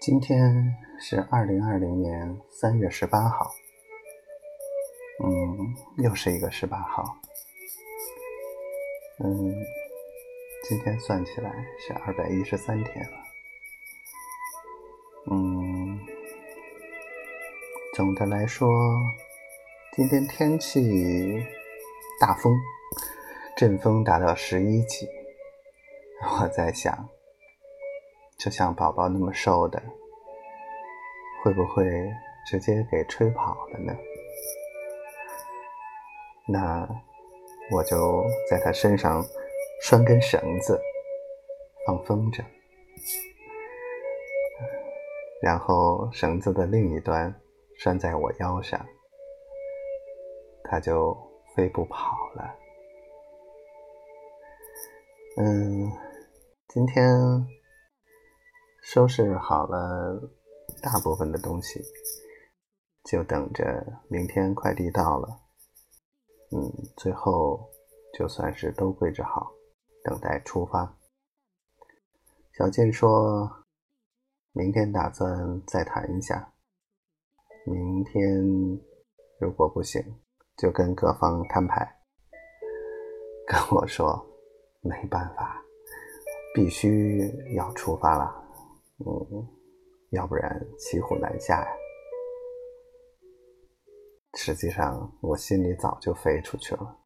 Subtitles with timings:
[0.00, 3.52] 今天是二零二零年三月十八号，
[5.22, 7.04] 嗯，又是一个十八号，
[9.18, 9.54] 嗯，
[10.64, 13.18] 今天算起来是二百一十三天了，
[15.30, 16.00] 嗯，
[17.94, 18.68] 总的来说，
[19.96, 21.46] 今天天气
[22.20, 22.52] 大风，
[23.56, 25.08] 阵风达到十一级，
[26.40, 27.08] 我在想。
[28.42, 29.80] 就像宝宝那么瘦的，
[31.44, 31.84] 会不会
[32.44, 33.96] 直接给吹跑了呢？
[36.48, 36.88] 那
[37.70, 39.22] 我就在他身上
[39.80, 40.80] 拴根绳子，
[41.86, 42.44] 放风筝，
[45.40, 47.32] 然后绳子的另一端
[47.78, 48.84] 拴在我腰上，
[50.64, 51.16] 他就
[51.54, 52.54] 飞不跑了。
[55.36, 55.92] 嗯，
[56.70, 57.06] 今天。
[58.82, 60.20] 收拾好了
[60.82, 61.80] 大部分的东西，
[63.04, 63.64] 就等着
[64.08, 65.28] 明天快递到了。
[66.50, 67.70] 嗯，最后
[68.12, 69.52] 就算是都归置好，
[70.04, 70.98] 等待出发。
[72.52, 73.48] 小健说，
[74.52, 76.52] 明天打算再谈一下。
[77.64, 78.44] 明天
[79.38, 80.02] 如果不行，
[80.56, 82.00] 就跟各方摊牌。
[83.46, 84.26] 跟我说，
[84.80, 85.64] 没办法，
[86.52, 88.41] 必须要出发了。
[88.98, 89.48] 嗯，
[90.10, 91.76] 要不然骑虎难下呀。
[94.34, 96.98] 实际上，我心里早就飞出去了，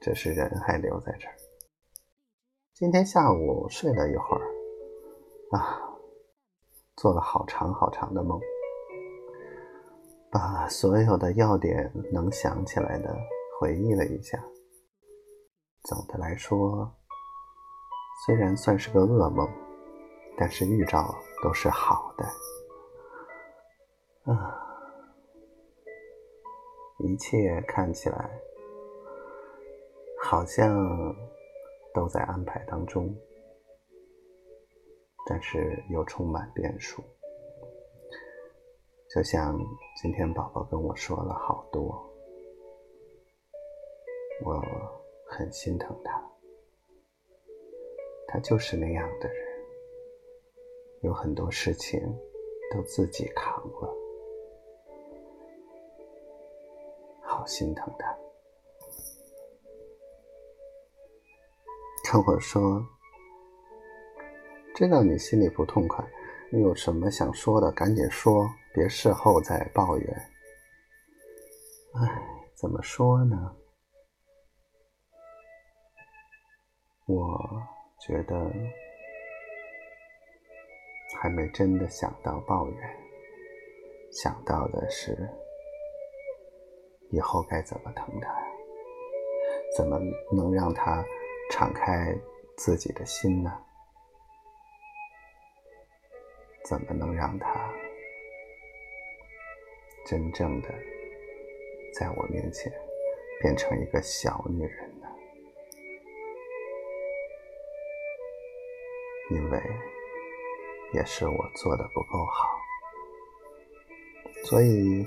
[0.00, 1.34] 只是人还留在这儿。
[2.74, 4.42] 今天下午睡了一会儿，
[5.56, 5.80] 啊，
[6.96, 8.40] 做了好长好长的梦，
[10.30, 13.16] 把所有的要点能想起来的
[13.60, 14.42] 回忆了一下。
[15.84, 16.92] 总的来说，
[18.26, 19.65] 虽然算是个噩梦。
[20.38, 22.24] 但是预兆都是好的，
[24.32, 24.54] 啊，
[26.98, 28.30] 一切看起来
[30.22, 30.76] 好像
[31.94, 33.16] 都在安排当中，
[35.26, 37.02] 但是又充满变数。
[39.08, 39.58] 就像
[40.02, 41.82] 今天宝宝跟我说了好多，
[44.44, 44.62] 我
[45.26, 46.22] 很心疼他，
[48.28, 49.45] 他就是那样的人。
[51.02, 52.00] 有很多事情
[52.72, 53.96] 都自己扛了，
[57.22, 58.16] 好心疼他。
[62.12, 62.84] 跟我说，
[64.74, 66.04] 知道你心里不痛快，
[66.50, 70.30] 你有什么想说的，赶紧说，别事后再抱怨。
[71.94, 72.22] 唉，
[72.54, 73.56] 怎么说呢？
[77.06, 77.62] 我
[78.00, 78.50] 觉得。
[81.18, 82.96] 还没真的想到抱怨，
[84.12, 85.16] 想到的是
[87.10, 88.32] 以后该怎么疼他，
[89.76, 89.98] 怎么
[90.32, 91.04] 能让他
[91.50, 92.14] 敞开
[92.56, 93.50] 自己的心呢？
[96.64, 97.72] 怎么能让他
[100.04, 100.68] 真正的
[101.98, 102.72] 在我面前
[103.40, 105.08] 变成一个小女人呢？
[109.30, 109.95] 因为。
[110.92, 112.58] 也是我做的不够好，
[114.44, 115.06] 所以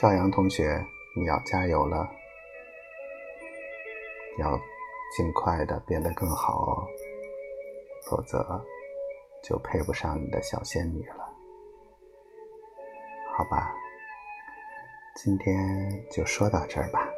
[0.00, 0.84] 赵阳同学，
[1.16, 2.08] 你要加油了，
[4.38, 4.58] 要
[5.16, 6.86] 尽快的变得更好哦，
[8.08, 8.64] 否则
[9.42, 11.24] 就配不上你的小仙女了，
[13.36, 13.74] 好吧？
[15.16, 17.08] 今天就说到这儿吧。